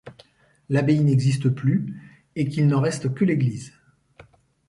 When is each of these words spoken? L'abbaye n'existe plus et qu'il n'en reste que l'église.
L'abbaye 0.69 1.03
n'existe 1.03 1.49
plus 1.49 2.01
et 2.35 2.49
qu'il 2.49 2.65
n'en 2.65 2.81
reste 2.81 3.13
que 3.13 3.23
l'église. 3.23 3.75